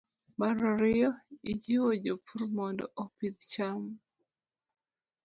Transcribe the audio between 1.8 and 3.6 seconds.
jopur mondo opidh